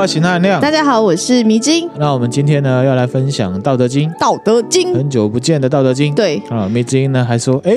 [0.00, 1.86] 来话行汉亮，大家好，我是迷津。
[1.98, 4.08] 那我们今天呢，要来分享《道德经》。
[4.18, 6.10] 道德经，很久不见的《道德经》。
[6.16, 7.74] 对啊，迷津呢还说，哎，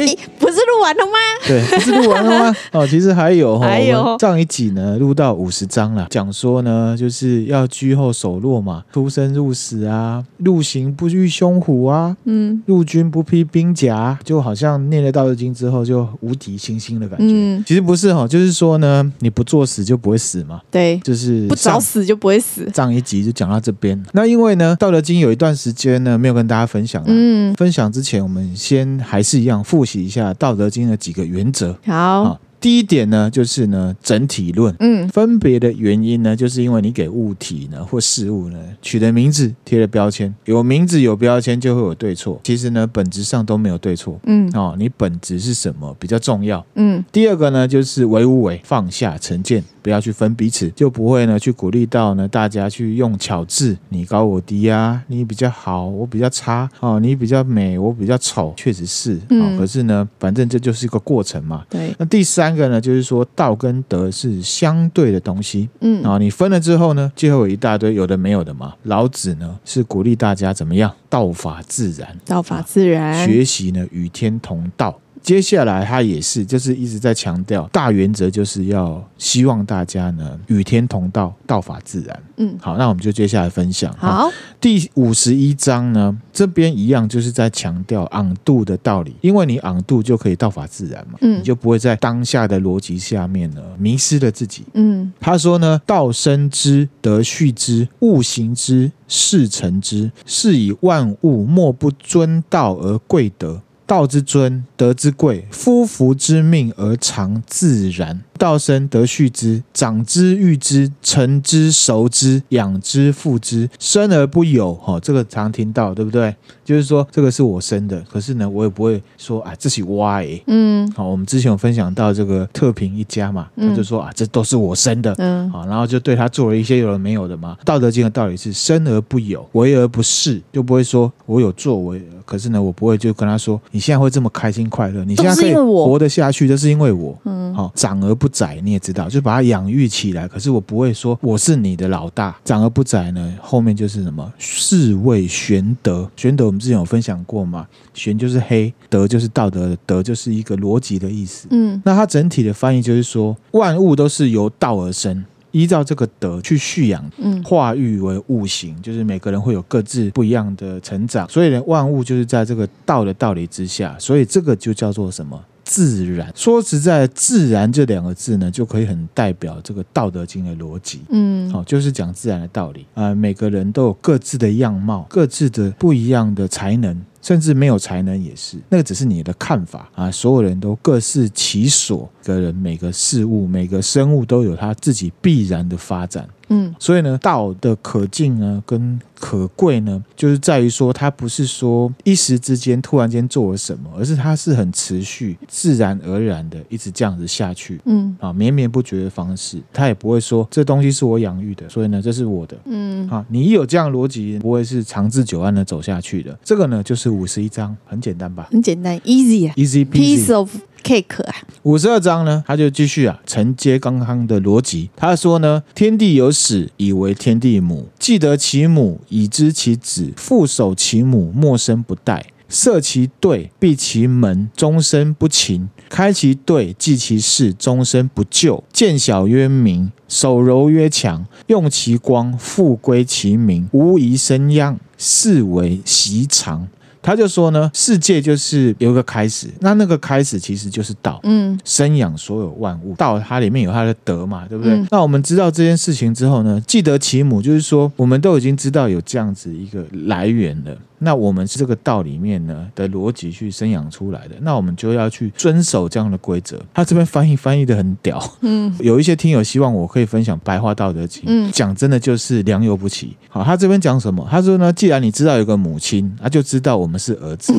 [0.83, 1.11] 完了吗？
[1.47, 2.55] 对，不是录完了吗？
[2.73, 17.25] 哦，其实还有，还有上一集呢，录到五十章了，讲说呢，就是要居后守弱嘛，出生入死啊，入行不遇凶虎啊，嗯，入军不披兵甲，就好像念了《道德经》之后就无敌星星的感觉。
[17.27, 20.61] 嗯，其实不是哈，就是说呢，你不作死就不会死嘛。
[20.69, 22.69] 对，就是不早死就不会死。
[22.73, 27.07] 上一集就讲到这边，那因为呢，《道德经》有一段时间呢没有跟大家分享了。
[27.09, 31.77] 嗯，分享之前，我们先还是一样复习一下《道德经》的几个原则。
[31.85, 32.39] 好。
[32.63, 47.03] 第一点呢，就是呢整体论，嗯，分别的原因呢，就是因为你给物体呢或事物呢取的名字贴了标签，有名字有标签就会有对错，其实呢本质上都没有对错，嗯，哦，你本质是什么比较重要，嗯。
[47.11, 61.93] 第二个呢，就是唯无为，放下成见，不要去分彼此，就不会呢去鼓励到呢大家去用巧智，你高我低啊，你比较好，我比较差，哦，你比较美，我比较丑，确实是，哦，可是呢，反正这就是一个过程嘛，对。
[61.99, 62.52] 那第三。
[62.53, 68.73] 一个呢，就是说道跟德是相对的东西，嗯，啊，你分了之后呢，就会有一大堆有的没有的嘛。
[68.83, 70.93] 老子呢是鼓励大家怎么样？
[71.09, 74.97] 道法自然，道法自然，啊、学习呢与天同道。
[75.23, 82.23] 接下来他也是，就是一直在强调大原则，就是要希望大家呢与天同道，道法自然。
[82.35, 83.95] 嗯，好，那我们就接下来分享。
[83.97, 84.29] 好，
[84.59, 94.63] 第五十一章呢，这边一样就是在强调昂度的道理，因为你昂度就可以道法自然嘛，嗯，你就不会在当下的逻辑下面呢迷失了自己。
[94.73, 103.61] 嗯，他说呢，道生之，德畜之，物行之，事成之，是以万物莫不尊道而贵德。
[103.85, 108.21] 道之尊，德之贵，夫福之命而常自然。
[108.37, 114.73] 道生，得畜之，长之育之，成之熟之，养之覆之，生而不有。
[114.75, 116.35] 哈、哦，这个常听到，对不对？
[116.63, 120.43] 就是说，这个是我生的，可是呢，我也不会说啊，这是我的。
[120.47, 125.13] 嗯，好，我们之前有分享到这个特平一家嘛，他就说啊，这都是我生的。
[125.17, 127.57] 嗯，好，然后就对他做了一些有的没有的嘛。
[127.65, 137.17] 道德经的道理是生而不有，为而不恃，就不会说我有作为，可是呢，我不会就跟他说，你现在会这么开心快乐，你现在可以活得下去，就是因为我。
[137.25, 140.25] 嗯，好，长而不宰，你也知道，就把它养育起来。
[140.25, 144.31] 可是我不会说我是你的老大，长而不宰呢，后面就是什么？
[144.37, 146.09] 是谓玄德。
[146.15, 147.67] 玄德我们之前有分享过嘛？
[147.93, 151.49] 玄就是黑，德就是道德的德，就是一个逻辑的意思。
[151.51, 155.25] 嗯，那它整体的翻译就是说，万物都是由道而生。
[155.51, 165.39] 依照这个德去蓄养，嗯，化育为物形，就是每个人会有各自不一样的成长，所以呢，万物就是在这个道的道理之下，所以这个就叫做什么？
[165.73, 166.31] 自然。
[166.35, 177.01] 说实在，自然这两个字呢，就可以很代表这个《道德经》的逻辑，嗯，好，就是讲自然的道理啊，呃，每个人都有各自的样貌，各自的不一样的才能。
[177.23, 180.11] 甚至没有才能也是，那个只是你的看法啊。
[180.11, 186.27] 所有人都各司其所，个人每个事物、每个生物都有他自己必然的发展。
[186.53, 197.79] 嗯，所以呢，道的可敬呢，跟可贵呢，就是在于说，它不是说一时之间突然间做了什么，而是它是很持续、自然而然的一直这样子下去。
[197.85, 202.55] 嗯，啊，绵绵不绝的方式，它也不会说这东西是我养育的，所以呢，这是我的。
[202.65, 206.37] 嗯，啊，你有这样逻辑，不会是长治久安的走下去的。
[206.43, 208.47] 这个呢，就是五十一章，很简单吧？
[208.51, 210.53] 很简单，easy 啊，easy piece of。
[210.83, 214.89] Cake 啊，五十二章呢，他就继续啊承接刚刚的逻辑。
[214.95, 228.63] 他说呢，天地有始，以为天地母；既得其母，以知其子；父守其母，莫生不殆；设其兑，闭其门，终身不勤；开其兑，济其事，终身不救。
[228.71, 233.67] 见小曰明，守柔曰强；用其光，复归其明。
[233.71, 236.67] 无疑生殃，是为习常。
[237.03, 244.73] 他就说呢，世界就是有一个开始，那那个开始其实就是道，嗯，生养所有万物，道它里面有它的德嘛，对不对？
[244.73, 250.75] 嗯、那我们知道这件事情之后呢，既得其母，就是说我们都已经知道有这样子一个来源了。
[251.03, 256.59] 那我们是这个道里面呢的逻辑去生养出来的，那我们就要去遵守这样的规则。
[256.73, 263.15] 他这边翻译翻译的很屌，嗯，有一些听友希望我可以分享白话道德经，嗯，讲真的就是良莠不齐。
[263.27, 264.25] 好，他这边讲什么？
[264.31, 267.53] 他说呢，既然你知道有个母亲，那就知道我们是儿子。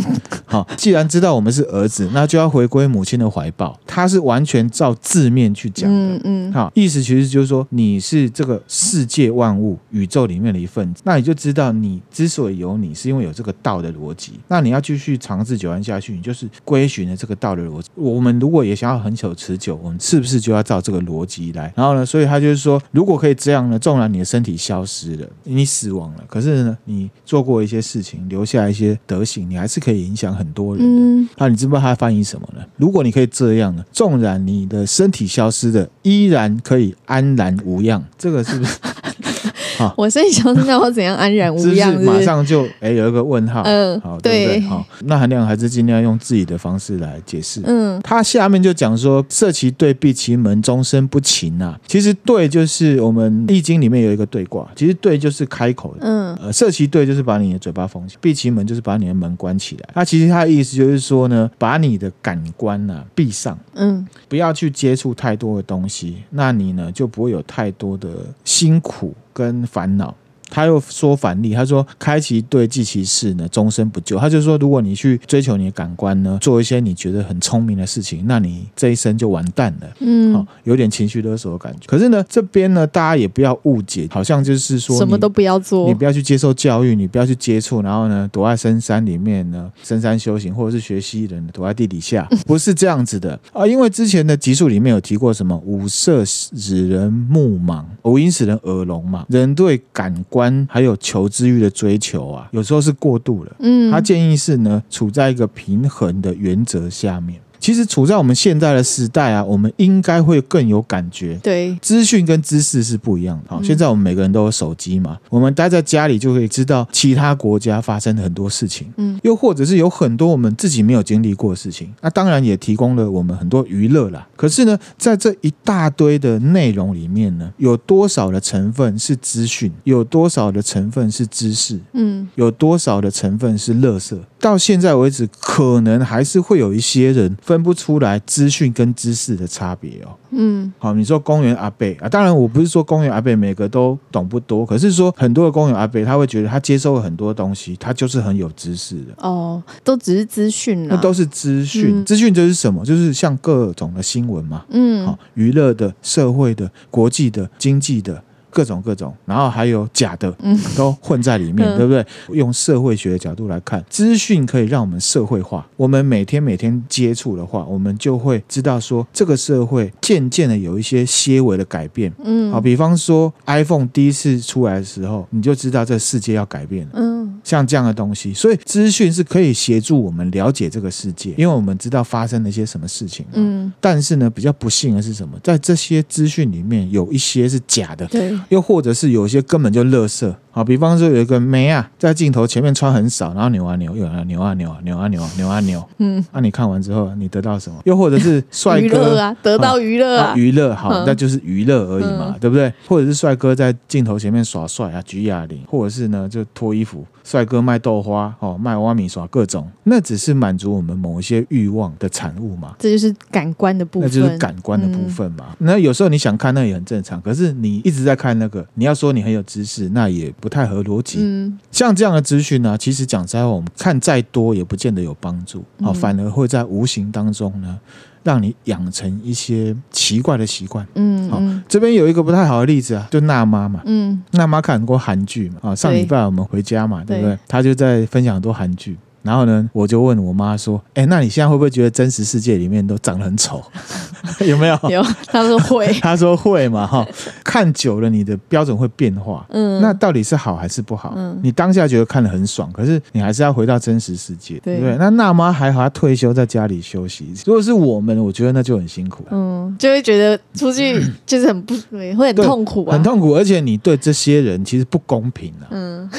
[0.46, 3.78] 好，既然知道我们是儿子，那就要回归母亲的怀抱。
[3.86, 13.33] 他是完全照字面去讲的，嗯嗯，好，意思其实就是说你是这个世界万物宇宙里面的一份子，那你就知道你之所以有你，是因为有。
[13.34, 17.88] 这个道的逻辑，那你要继续长治久安下去，你就是归循了这个道的逻辑。
[17.96, 21.72] 我们如果也想要很久持久，我们是不是就要照这个逻辑来？
[21.76, 31.02] 然后呢，所以他就是说，如果可以这样呢，纵然你的身体消失了，你死亡了，可是呢，你做过一些事情，留下一些德行，你还是可以影响很多人的。
[31.02, 32.64] 嗯，那你知不知道他翻译什么呢？
[32.76, 38.04] 如果你可以这样呢，纵然你的身体消失了，依然可以安然无恙。
[38.16, 38.78] 这个是不是？
[39.76, 41.92] 好，我身体消失，那我怎样安然无恙？
[41.92, 43.62] 是是马上就哎、欸、有一个问号。
[43.62, 44.60] 嗯，好，对？
[44.62, 47.60] 好，那韩亮还是尽量用自己的方式来解释。
[47.64, 55.96] 嗯，他下面就讲说：“色其对，闭其门，终身不勤啊。”其实对就是我们易经里面有一个对卦，其实对就是开口。
[56.00, 59.88] 嗯，呃，设其对就是把你的嘴巴封起，闭其门就是把你的门关起来。
[59.94, 68.08] 那其实他的意思就是说呢，把你的感官呢、啊、闭上，嗯，不要去接触太多的东西，那你呢就不会有太多的
[68.44, 69.14] 辛苦。
[69.34, 70.16] 跟烦恼。
[70.54, 74.16] 他又说反例，他说开其兑，闭其事呢，终身不救。
[74.16, 79.88] 他就说，如果你去追求你的感官呢，做一些你觉得很聪明的事情，那你这一生就完蛋了。
[79.98, 81.88] 嗯，好，有点情绪勒索的感觉。
[81.88, 93.66] 可是呢，这边呢，大家也不要误解，好像就是说什么都不要做，你不要去接受教育，你不要去接触，然后呢，躲在深山里面呢，深山修行，或者是学西人躲在地底下， 不是这样子的啊。
[93.66, 100.43] 因为之前的集数里面有提过什么五色使人目盲，五音使人耳聋嘛，人对感官。
[100.68, 103.56] 还有求知欲的追求啊，有时候是过度了。
[103.60, 107.40] 嗯，他建议是呢，处在一个平衡的原则下面。
[107.64, 111.40] 其实处在我们现在的时代啊，我们应该会更有感觉。
[111.42, 113.44] 对，资讯跟知识是不一样的。
[113.48, 118.92] 好，现在我们每个人都有手机嘛，我们待在家里就可以知道其他国家发生的很多事情。
[118.98, 121.90] 嗯，又或者是有很多我们自己没有经历过的事情。
[122.02, 124.28] 那当然也提供了我们很多娱乐啦。
[124.36, 129.72] 可是呢，在这一大堆的内容里面呢，有多少的成分是资讯？
[129.84, 131.80] 有多少的成分是知识？
[131.94, 134.20] 嗯，有多少的成分是乐色？
[134.38, 140.10] 到现在为止，可能还是会有一些人分不出来资讯跟知识的差别哦。
[140.30, 149.14] 嗯，好，你说公园阿贝啊，当然我不是说公园阿贝每个都懂不多，可是说很多的公园阿贝他会觉得他接收了很多东西，他就是很有知识的。
[149.18, 152.04] 哦，都只是资讯，那都是资讯。
[152.04, 152.84] 资讯、嗯、就是什么？
[152.84, 154.64] 就是像各种的新闻嘛。
[154.70, 158.20] 嗯，好，娱乐的、社会的、国际的、经济的。
[158.54, 160.32] 各种各种，然后还有假的，
[160.76, 162.06] 都混在里面，嗯、对不对？
[162.30, 165.66] 用社会学的角度来看，资讯可以让我们社会化。
[165.76, 172.12] 我们每天每天接触的话，我们就会知道说，这个社会渐渐的有一些些微的改变。
[172.22, 176.92] 嗯，好，比方说 iPhone 第一次出来的时候，你就知道这世界要改变了。
[176.94, 183.24] 嗯，像这样的东西，所以资讯是可以协助我们了解这个世界，因为我们知道发生了一些什么事情。
[183.34, 185.38] 嗯，但是呢，比较不幸的是什么？
[185.44, 188.06] 在这些资讯里面，有一些是假的。
[188.06, 188.36] 对。
[188.48, 190.34] 又或者是有一些根本就垃圾。
[190.54, 195.84] 好，比方说有一个妹啊，在镜头前面穿很少，然后扭啊扭，扭啊扭啊扭啊扭啊扭扭啊扭。
[195.98, 197.76] 嗯，那你看完之后，你得到什么？
[197.84, 202.72] 又或者是帅哥啊，得到娱乐啊，娱乐好，那就是娱乐而已嘛，对不对？
[202.86, 212.76] 或者是帅哥在镜头前面耍帅啊，举哑铃，或者是呢就脱衣服，帅哥卖豆花哦，卖挖米耍各种，那只是满足我们某一些欲望的产物嘛。
[212.78, 215.46] 这就是感官的部分，那就是感官的部分嘛。
[215.58, 220.32] 那有时候你想看那也很正常，可是你一直在看那个，你要说你很有知识，那也。
[220.44, 227.80] 不太合逻辑，嗯，像这样的资讯呢，其实讲实在话，我们看再多也不见得有帮助，好，反而会在无形当中呢，
[228.22, 237.38] 让你养成一些奇怪的习惯，嗯，好，这边有一个不太好的例子啊，就娜妈嘛，嗯，娜妈看过韩剧嘛，啊，上礼拜我们回家嘛，对不对？
[237.48, 238.98] 她就在分享很多韩剧。
[239.24, 243.62] 然后呢，我就问我妈说：“哎，那你现在会不会觉得真实世界里面都长得很丑？
[244.46, 245.86] 有没有？”有，她说会。
[246.00, 247.06] 她说会嘛，哈。
[247.42, 249.46] 看久了，你的标准会变化。
[249.48, 249.80] 嗯。
[249.80, 251.14] 那到底是好还是不好？
[251.16, 251.40] 嗯。
[251.42, 254.96] 你当下觉得看得很爽，可是你还是要回到真实世界，对不对？
[254.98, 257.32] 那娜妈还好，她退休在家里休息。
[257.46, 259.24] 如果是我们，我觉得那就很辛苦。
[259.30, 263.34] 嗯，就会觉得出去 就是很不，会很痛苦啊，很痛苦。
[263.34, 265.66] 而且你对这些人其实不公平啊。
[265.70, 266.10] 嗯。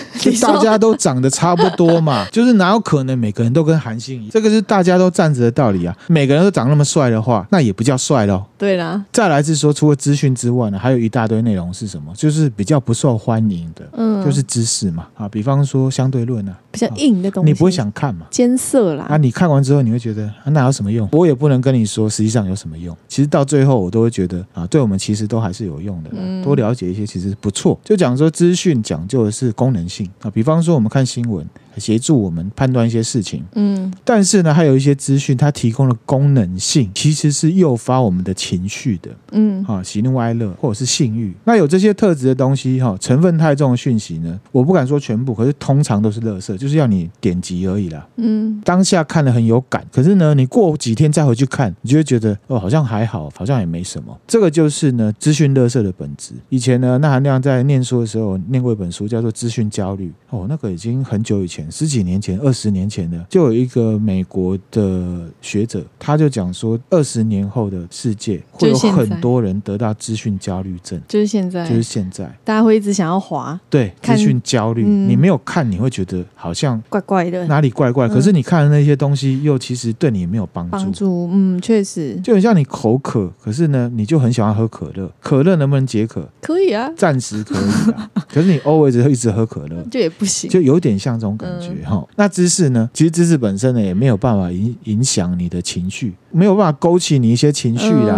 [0.42, 4.32] 大家都长得差不多嘛， 就是哪有可能每个人都跟韩信一样？
[4.32, 5.96] 这个是大家都站着的道理啊。
[6.08, 8.44] 每个人都长那么帅的话，那也不叫帅喽。
[8.58, 12.14] 对啦，再来是说，除了资讯之外呢，还有一大堆内容是什么？
[12.16, 15.08] 就是比较不受欢迎的，嗯，就是知识嘛。
[15.16, 18.26] 啊，比方说相对论啊，比较硬的东西，你不会想看嘛？
[18.32, 19.06] 艰涩啦。
[19.10, 21.08] 啊，你看完之后你会觉得，啊，那有什么用？
[21.12, 22.96] 我也不能跟你说，实际上有什么用。
[23.08, 26.10] 其实到最后，我都会觉得啊，对我们其实都还是有用的。
[26.14, 27.80] 嗯，多了解一些其实不错。
[27.84, 31.46] 就讲说资讯讲究的是功能性啊，比方说我们看新闻。
[31.78, 41.34] 协助我们判断一些事情，嗯，但是呢，还有一些资讯，它提供的功能性其实是诱发我们的情绪的，嗯，啊，喜怒哀乐或者是性欲。
[41.44, 54.18] 那有这些特质的东西，哈，成分太重的讯息呢，我不敢说全部，可是通常都是垃圾，就是要你点击而已啦，嗯，当下看了很有感，可是呢，你过几天再回去看，你就会觉得哦，好像还好，好像也没什么。
[54.26, 56.34] 这个就是呢，资讯垃圾的本质。
[56.50, 61.65] 以前呢，那含量在念书的时候念过一本书，叫做《资讯焦虑》，哦，那个已经很久以前。
[61.72, 86.28] 十几年前、二十年前的，就有一个美国的学者，他就讲说，二十年后的世界会有很多人得到资讯焦虑症，就是现在，就是现在，大家会一直想要滑，对，资讯焦虑，嗯、你没有看，你会觉得好像怪怪的，哪里怪怪，可是你看的那些东西，又其实对你没有帮助，帮助，嗯，确实，就很像你口渴，可是呢，你就很喜欢喝可乐，可乐能不能解渴？
[86.42, 91.86] 可以啊，暂时可以啊，可是你 always 会一直喝可乐，就也不行，就有点像这种感觉。
[91.86, 92.90] 哈、嗯，那知识呢？
[92.94, 98.16] 其实知识本身呢，也没有办法影影响你的情绪，没有办法勾起你一些情绪啦。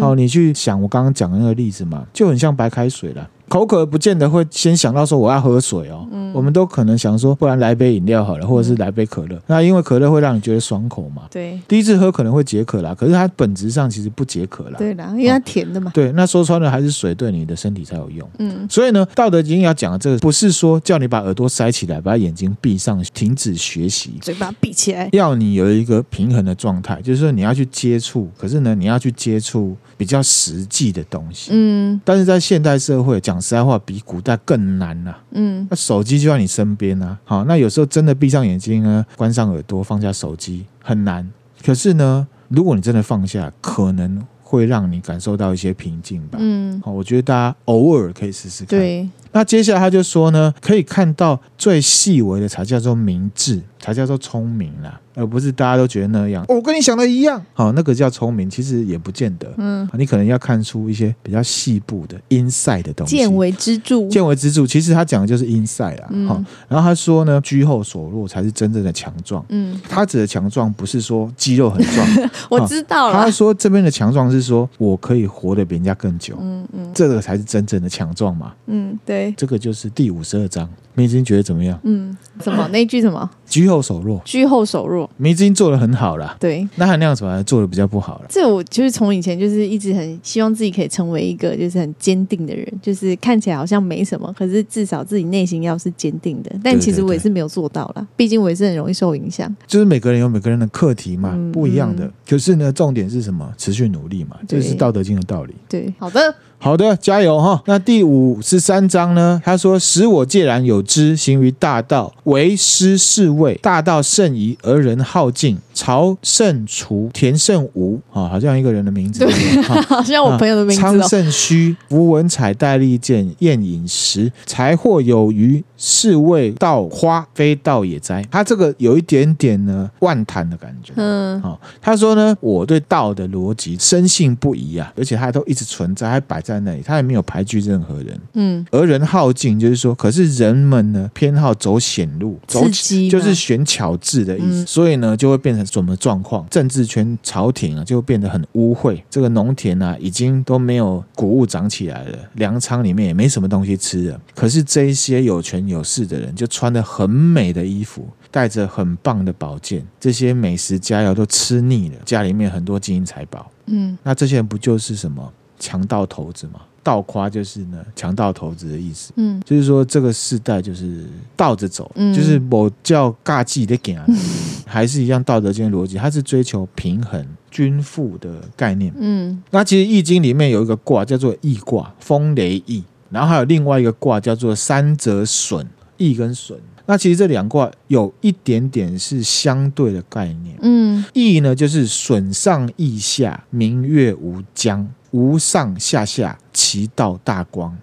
[0.00, 3.28] 好、嗯，你去想我刚刚讲的那个例子嘛，就很像白开水了。
[3.48, 9.36] 口渴不见得会先想到说我要喝水哦，嗯、我们都可能想说，不然来杯饮料好了，或者是来杯可乐。
[9.36, 15.90] 嗯、那因为可乐会让你觉得爽口嘛，对，第一次喝可能会解渴啦，可是它本质上其实不解渴啦，对啦，因为它甜的嘛。
[15.94, 18.28] 对，那说穿了还是水对你的身体才有用。
[18.38, 31.50] 嗯，所以呢，《道德经》要讲的这个不是说叫你把耳朵塞起来，把眼睛闭上，停止学习，嘴巴闭起来，要你有一个平衡的状态，就是说你要去接触，可是呢，你要去接触比较实际的东西。
[31.52, 41.28] 嗯，但是在现代社会，讲实在话，比古古代更难呐、啊，嗯，那手机就在你身边啊，好，那有时候真的闭上眼睛呢，关上耳朵，放下手机很难。
[41.64, 46.38] 可是呢，如果你真的放下，可能会让你感受到一些平静吧。
[46.40, 48.76] 嗯，好，我觉得大家偶尔可以试试看。
[48.76, 49.08] 对，
[49.38, 55.00] 那接下来他就说呢，可以看到最细微的才叫做明智，才叫做聪明啦。
[55.14, 80.68] 而不是大家都觉得那样，我跟你想的一样，好，那个叫聪明，其实也不见得，嗯，你可能要看出一些比较细部的 inside 的东西，见微知著，见微知著，其实他讲的就是 inside 啊，好，然后他说呢，居后所弱才是真正的强壮，嗯，他指的强壮不是说肌肉很壮， 我知道了，他说这边的强壮是说我可以活得比人家更久，嗯嗯，这个才是真正的强壮嘛，嗯，对，这个就是第五十二章。
[80.94, 81.78] 迷之音觉得怎么样？
[81.84, 83.30] 嗯，什么那一句什么？
[83.46, 85.08] 居后手弱，居后手弱。
[85.16, 86.36] 迷之音做的很好啦。
[86.40, 88.26] 对，那含量怎么做的比较不好了？
[88.28, 96.50] 这我就是从以前就是一直很希望自己可以成为一个就是很坚定的人，就是看起来好像没什么，可是至少自己内心要是坚定的。
[96.64, 99.54] 但其实我也是没有做到啦，毕竟我也是很容易受影响。
[99.68, 102.10] 就是每个人有每个人的课题嘛，嗯、不一样的。
[102.28, 103.48] 可是呢，重点是什么？
[103.56, 105.54] 持续努力嘛，这对是《道德经》的道理。
[105.68, 106.34] 对，好的。
[106.60, 107.62] 好的，加油哈！
[107.66, 109.40] 那第五十三章呢？
[109.44, 115.58] 他说：“使我介然有之，行于大道，为师是谓大道甚夷，而人好径。
[115.72, 120.98] 曹胜除，田胜吴啊，好像一个人的名字， 对好像我朋友的名字、哦。
[120.98, 128.26] 仓甚虚，夫文采，戴利剑，宴饮食，财货有余，是谓道花，非道也哉？
[128.28, 130.92] 他这个有一点点呢，万谈的感觉。
[130.96, 136.42] 嗯，好，他说呢，我对道的逻辑深信不疑啊，而且他都一直存在，还摆。
[136.48, 138.18] 在那里，他也没有排拒任何人。
[138.32, 142.64] 嗯，而人好径，就是说，可是人们呢，偏好走险路，走
[143.10, 144.62] 就是选巧智的意思。
[144.62, 146.46] 嗯、所以呢，就会变成什么状况？
[146.48, 148.98] 政治圈、朝廷啊，就会变得很污秽。
[149.10, 154.18] 这个农田啊，已经都没有谷物长起来了，粮仓里面也没什么东西吃了。
[154.34, 163.50] 可是这一些有权有势的人，就穿的很美的衣服，带着很棒的宝剑，这些美食佳肴都吃腻了，家里面很多金银财宝。
[163.66, 165.30] 嗯，那这些人不就是什么？
[165.58, 169.12] 强盗头子嘛，倒夸就是呢，强盗头子的意思。
[169.16, 171.04] 嗯，就是说这个世代就是
[171.36, 173.78] 倒着走，嗯、就是我叫尬技的
[174.66, 178.92] 还是一样道德经的逻辑，它是追求平衡均富的概念。
[178.98, 186.58] 嗯，那其实易经里面有一个卦叫做易卦，风雷易，然后还有另外一个卦叫做三者损，易跟损。
[186.84, 190.56] 那其实这两卦有一点点是相对的概念。
[190.62, 194.88] 嗯，易呢就是损上益下，明月无疆。
[195.10, 197.76] 无上下下，其道大光。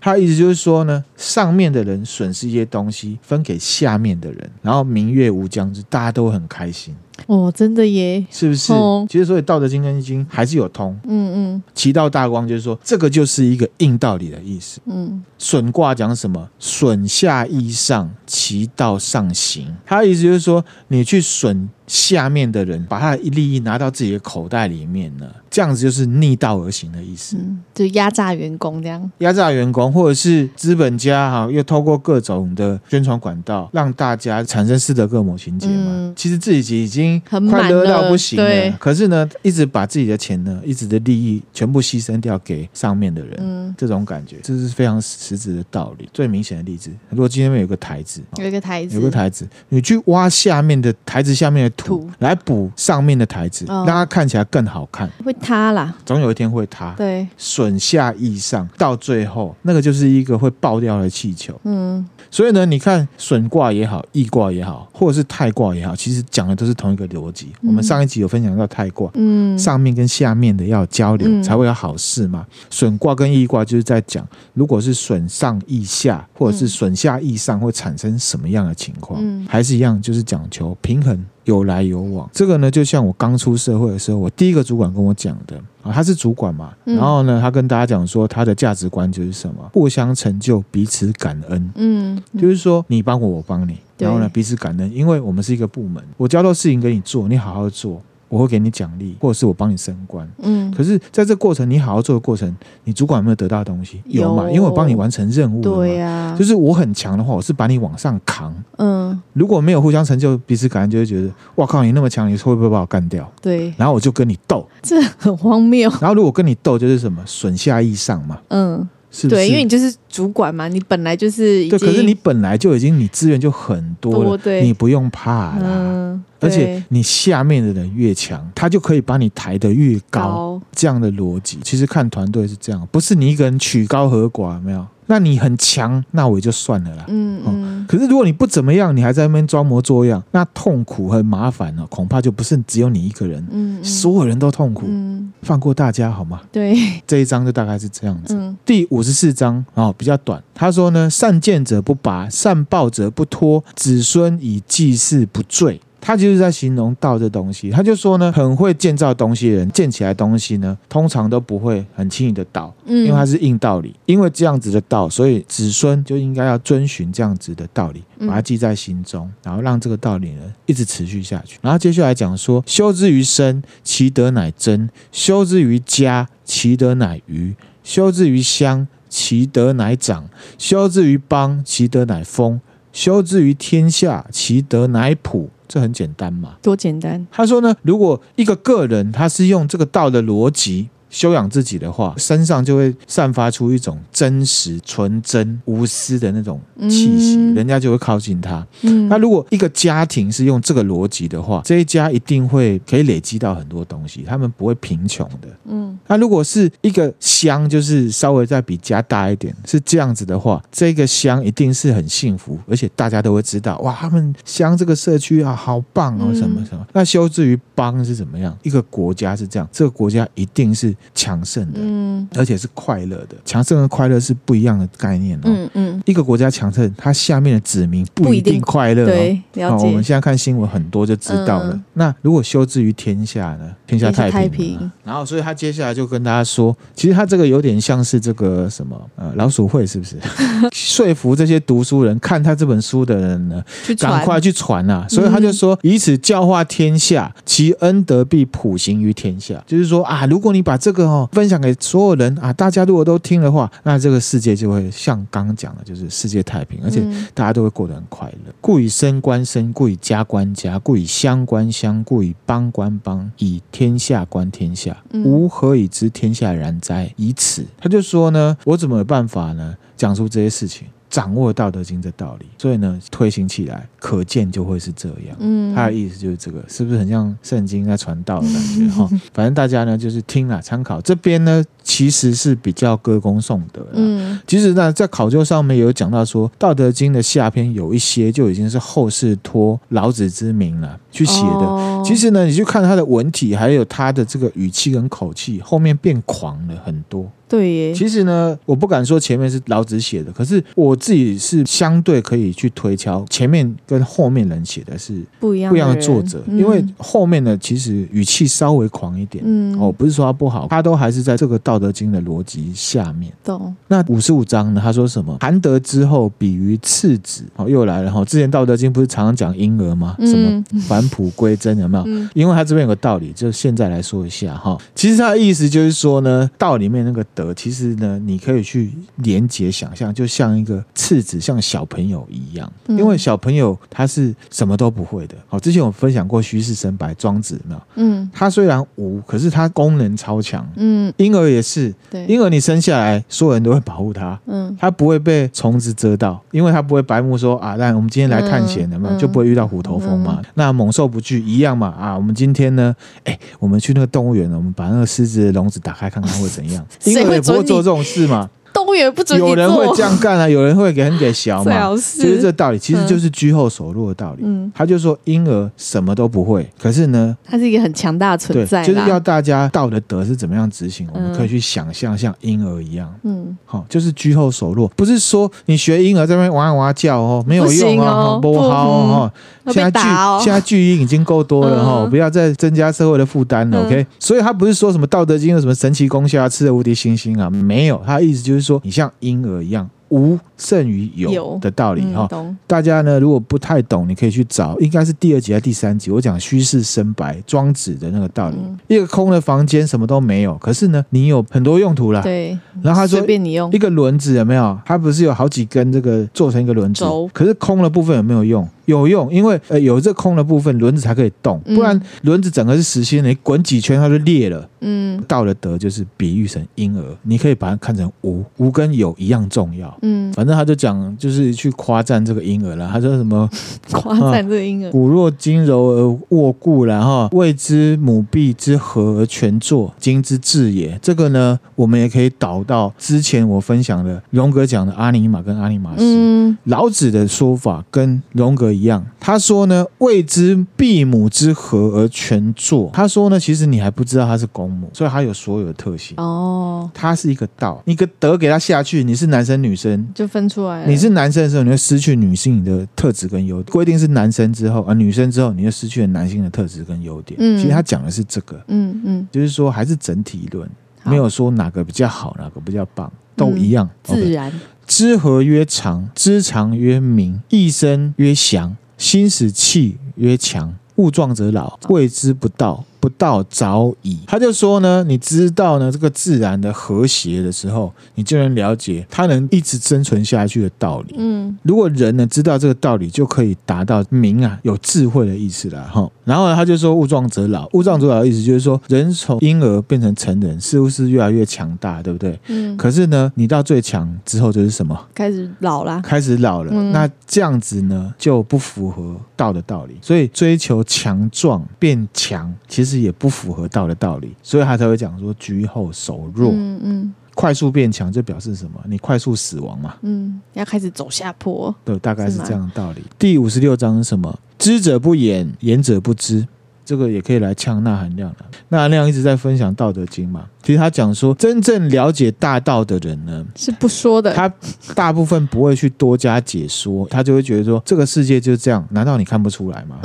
[0.00, 6.94] 他的意思就是说呢，上面的人损失一些东西，分给下面的人，然后明月无疆，之大家都很开心。
[7.26, 8.72] 哦，真的耶，是不是？
[8.72, 10.96] 哦、其实所以《道德经》跟《易经》还是有通。
[11.04, 14.80] 嗯嗯，其道大光就是说，这个就是一个硬道理的意思。
[14.86, 16.48] 嗯，损卦讲什么？
[16.58, 19.74] 损下益上，其道上行。
[19.84, 21.68] 他的意思就是说，你去损。
[21.86, 35.86] 下面的人把他的利益拿到自己的口袋里面呢，这样子就是逆道而行的意思，嗯、就压榨员工这样，压榨员工，或者是资本家哈，又透过各种的宣传管道，让大家产生斯德哥尔摩情节嘛。
[35.88, 38.74] 嗯、其实自己已经快乐到不行了，对。
[38.78, 46.08] 可是呢，一直把自己的钱呢，一直的利益全部牺牲掉给上面的人，嗯、这种感觉，这是非常实质的道理。
[46.14, 51.73] 最明显的例子，如果今天有个台子，有一个台子，有个台子，你去挖下面的台子下面的。
[51.76, 55.10] 土来补上面的台子，让它看起来更好看。
[55.24, 56.94] 会塌啦，总有一天会塌。
[56.96, 61.58] 对，损下益上，到最后那个就是一个会爆掉的气球。
[61.64, 67.48] 嗯，所以呢，你看损卦也好，益卦也好，或者是泰卦也好，其实讲的都是同一个逻辑。
[67.62, 72.46] 我们上一集有分享到泰卦，嗯，上面跟下面的要交流，才会有好事嘛。
[72.70, 79.20] 损卦跟益卦就是在讲，如果是损上益下，或者是损下益上，会产生什么样的情况？
[79.22, 81.24] 嗯，还是一样，就是讲求平衡。
[81.44, 98.00] 有来有往，这个呢，就像我刚出社会的时候，我第一个主管跟我讲的啊，他是主管嘛，然后呢，他跟大家讲说，他的价值观就是什么，互相成就，彼此感恩，嗯，就是说你帮我，我帮你，然后呢，彼此感恩，因为我们是一个部门，我交到事情给你做，你好好做。
[98.28, 100.28] 我会给你奖励，或者是我帮你升官。
[100.42, 102.54] 嗯，可是在这过程，你好好做的过程，
[102.84, 104.00] 你主管有没有得到的东西？
[104.06, 104.50] 有嘛？
[104.50, 105.60] 因为我帮你完成任务。
[105.60, 108.54] 对呀，就是我很强的话，我是把你往上扛。
[108.78, 113.30] 嗯，如果没有互相成就，彼此感恩，就会觉得哇靠，你那么强，你会不会把我干掉？
[113.40, 115.90] 对，然后我就跟你斗，这很荒谬。
[116.00, 118.38] 然后如果跟你斗，就是什么损下益上嘛。
[118.48, 118.88] 嗯。
[119.16, 125.60] 是是对，因为你就是主管嘛，你本来就是对，可是你本来就已经你资源就很多了，对，你不用怕啦。
[125.62, 130.20] 嗯、而且你下面的人越强，他就可以把你抬得越高。
[130.20, 134.86] 高这样的逻辑，其实看团队是这样，不是你一个人曲高和寡，没有。
[135.06, 137.04] 那你很强，那我也就算了啦。
[137.08, 137.84] 嗯嗯。
[137.86, 141.86] 可是如果你不怎么样，你还在那边装模作样，那痛苦和麻烦呢？
[141.90, 144.86] 恐怕就不是只有你一个人，嗯，所有人都痛苦。
[144.88, 146.40] 嗯，放过大家好吗？
[146.50, 146.74] 对，
[147.06, 148.34] 这一章就大概是这样子。
[148.34, 150.42] 嗯，第五十四章哦，比较短。
[150.54, 155.78] 他说呢，善见者不拔，善报者不脱，子孙以祭祀不坠。
[156.06, 163.94] 他就是在形容道这东西，他就说呢，很会建造东西的人，建起来东西呢，通常都不会很轻易的倒，因为它是硬道理。
[164.04, 171.58] 因为这样子的道，所以子孙就应该要遵循这样子的道理，把它记在心中，然后让这个道理呢一直持续下去。
[171.62, 180.24] 然后接下来讲说，修之于身，其德乃真；修之于家，其德乃余；修之于乡，其德乃长；
[180.58, 182.60] 修之于邦，其德乃丰；
[182.92, 185.48] 修之于天下，其德乃普。
[185.66, 186.56] 这很简单嘛？
[186.62, 187.26] 多简单！
[187.30, 190.88] 他说呢，如果一个个人他是用这个道的逻辑。
[191.14, 198.66] 修养自己的话，身上就会散发出一种真实、纯真、无私的那种气息，嗯、人家就会靠近他。
[198.82, 205.48] 嗯、那如果一个家庭是用这个逻辑的话，这一家一定会可以累积到很多东西，他们不会贫穷的。
[205.66, 216.82] 嗯，那如果是一个乡，就是稍微再比家大一点，是这样子的话，这个乡一定是很幸福，而且大家都会知道，哇，他们乡这个社区啊，好棒哦，什么什么。
[216.82, 218.58] 嗯、那修至于邦是怎么样？
[218.64, 220.92] 一个国家是这样，这个国家一定是。
[221.14, 223.36] 强盛的，嗯，而且是快乐的。
[223.44, 225.42] 强盛和快乐是不一样的概念哦。
[225.44, 229.06] 嗯嗯，一个国家强盛，它下面的子民不一定快乐哦。
[229.06, 229.42] 对。
[229.84, 231.80] 我们现在看新闻很多就知道了。
[231.94, 233.70] 那如果修之于天下呢？
[233.86, 234.90] 天下太平。
[235.04, 240.16] 然后，所以他接下来就跟大家说，其实他这个有点像是这个什么呃老鼠会，是不是？
[240.72, 243.62] 说服这些读书人看他这本书的人呢，
[243.98, 245.06] 赶快去传啊！
[245.08, 249.62] 所以他就说，以此教化天下，其恩德必普行于天下。
[249.66, 252.50] 就是说啊，如果你把这个哦，分享给所有人啊！
[252.52, 257.02] 大家如果都听的话，那这个世界就会像刚刚讲的，就是世界太平，而且
[257.34, 258.54] 大家都会过得很快乐。
[258.62, 264.96] 故以身观身，故以家观家，故以乡观乡，故以邦观邦，以天下观天下。
[265.12, 267.12] 吾何以知天下然哉？
[267.16, 269.76] 以此，他就说呢，我怎么有办法呢？
[269.96, 270.86] 讲出这些事情。
[271.14, 275.36] 掌握《道德经》的道理，所以呢，推行起来可见就会是这样。
[275.38, 278.88] 嗯，他的意思就是这个，是不是很像圣经在传道的感觉？
[278.90, 281.00] 哈，反正大家呢就是听了参考。
[281.00, 283.86] 这边呢其实是比较歌功颂德。
[283.92, 291.64] 嗯，其实呢，在考究上面有讲到说，《道德经》的下篇有一些就已经是后世托老子之名了去写的。
[291.64, 297.30] 哦、其实呢，你去看他的文体，还有他的这个语气跟口气，后面变狂了很多。
[297.48, 313.32] 对耶，其实呢，我不敢说前面是老子写的，可是我自己是相对可以去推敲前面跟后面人写的是不一样不一样的作者，嗯、因为后面呢其实语气稍微狂一点，嗯，哦，不是说他不好，他都还是在这个《道德经》的逻辑下面。
[313.44, 313.74] 懂。
[313.88, 314.80] 那五十五章呢？
[314.82, 315.36] 他说什么？
[315.40, 317.44] 含德之后，比于赤子。
[317.56, 318.24] 哦，又来了哈。
[318.24, 320.16] 之前《道德经》不是常常讲婴儿吗？
[320.20, 322.04] 什么返璞归真有没有？
[322.06, 324.76] 嗯、因为他这边有个道理，就现在来说一下哈。
[324.94, 327.52] 其实他的意思就是说呢，道里面那个德。
[327.54, 332.70] 其实呢，你可以去连接想象，就像一个赤子，像小朋友一样。
[332.88, 335.36] 因为小朋友他是什么都不会的。
[335.48, 337.82] 好，之前我分享过虚室生白庄子有没有？
[337.96, 340.66] 嗯，他虽然无，可是他功能超强。
[340.76, 341.94] 嗯，婴儿也是。
[342.10, 344.38] 对，婴儿你生下来，所有人都会保护他。
[344.46, 350.40] 嗯，他不会被虫子遮到，因为他不会白目说啊，那我们今天来探险的嘛，就不会遇到虎头蜂嘛。
[350.54, 351.88] 那猛兽不惧一样嘛。
[351.88, 352.94] 啊，我们今天呢，
[353.24, 356.84] 哎，我们去那个动物园呢，我们把那个狮子的笼子打开，看看会怎样。
[357.04, 358.50] 婴 儿也不会做这种事嘛。
[358.74, 362.34] 动物园不准有人会这样干啊， 有人会给很给小嘛，就是。
[362.34, 364.42] 这个道理，其实就是居后守弱的道理。
[364.44, 373.08] 嗯，他就说婴儿什么都不会，可是呢，他是一个很强大的存在，就是要大家道德德是怎么样执行，我们可以去想象像婴儿一样。
[373.22, 379.32] 嗯，好，就是居后守弱，不是说你学婴儿在那边哇哇叫哦，没有用哦，不好哦。
[379.68, 380.08] 现在巨
[380.44, 383.86] 现在巨婴已经够多了哈，不要再增加社会的负担了。
[383.86, 388.63] OK，所以他不是说什么道德经有什么神奇功效，吃的无敌星星啊，没有，他的意思就是。
[388.64, 392.26] 说你像婴儿一样，无胜于有的道理哈。
[392.32, 398.56] 嗯、大家呢，如果不太懂，你可以去找，应该是第二集还是第三集，我讲虚室生白，庄子的那个道理。
[398.58, 402.22] 嗯、一个空的房间，什么都没有，可是呢，你有很多用途啦。
[402.22, 402.58] 对。
[402.82, 404.78] 然后他说，随便你用一个轮子有没有？
[404.84, 408.68] 它不是有好几根这个做成一个轮子，轴可是空的部分有没有用？
[408.86, 414.68] 有用，因为呃有这空的部分，轮子才可以动，不然轮子整个是实心的，你滚几圈它就裂了。
[414.86, 419.96] 嗯，道的德就是比喻成婴儿，你可以把它看成无，无跟有一样重要。
[420.02, 422.86] 嗯，反正他就讲，就是去夸赞这个婴儿了。
[422.92, 423.48] 他说什么？
[423.90, 430.98] 夸赞这个婴儿，骨若筋柔而握固，然后谓之母臂之和而全作，今之至也。
[431.00, 436.02] 这个呢，我们也可以导到之前我分享的荣格讲的阿尼玛跟阿尼玛斯。
[436.02, 438.73] 嗯，老子的说法跟荣格。
[438.74, 442.90] 一样，他说呢，未知必母之和而全作。
[442.92, 446.16] 他说呢，其实你还不知道他是公母，所以他有所有的特性。
[446.18, 450.86] 哦，他是一个道，一个德给他下去，你是男生女生就分出来了。
[450.86, 453.72] 你是男生的时候，你会失去女性的特质跟优点。
[453.72, 457.38] 规定是男生之后，而、呃、女生之后，你就失去了男性的特质跟优点。
[457.40, 458.60] 嗯，其实他讲的是这个。
[458.68, 460.68] 嗯嗯，就是说还是整体论，
[461.04, 463.88] 没有说哪个比较好，哪个比较棒，都一样。
[464.08, 464.52] 嗯、自然。
[464.86, 470.74] 知和曰长，知长曰明，一生曰祥，心使气曰强。
[470.96, 472.84] 物壮则老，谓之不道。
[473.04, 481.14] 不到早已，他就说呢，你知道呢这个自然的和谐的时候，你就能了解它能一直生存下去的道理。
[481.18, 486.10] 嗯，如果人呢知道这个道理，就可以达到明啊有智慧的意思了哈。
[486.24, 492.40] 然后呢，他就说物壮则老，物壮则老的意思就是说，人从婴儿变成成人，似乎是越来越强大，对不对？
[492.46, 492.74] 嗯。
[492.78, 494.98] 可是呢，你到最强之后就是什么？
[495.14, 496.00] 开始老了。
[496.00, 496.70] 开始老了。
[496.72, 496.90] 嗯。
[496.90, 499.98] 那这样子呢就不符合道的道理。
[500.00, 502.93] 所以追求强壮变强，其实。
[503.00, 506.50] 也不符合道的道理，所以他才会讲说居后守弱。
[506.52, 508.80] 嗯嗯，快速变强就表示什么？
[508.88, 509.94] 你快速死亡嘛。
[510.02, 511.74] 嗯，要开始走下坡。
[511.84, 513.02] 对，大概是这样的道理。
[513.18, 514.38] 第五十六章是什么？
[514.58, 516.46] 知者不言，言者不知。
[516.84, 518.36] 这个也可以来呛纳含量了。
[518.68, 520.44] 纳含量一直在分享《道德经》嘛。
[520.62, 524.32] 其实他讲说，真正了解大道的人呢，是不说的。
[524.32, 524.50] 他
[524.94, 528.82] 大部分不会去多加解说，他就会觉得说，这个世界就是这样。
[528.90, 529.98] 难道你看不出来吗？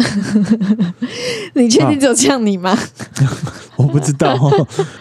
[1.56, 2.78] 你确定只有这样你吗？
[3.78, 4.38] 我不知道。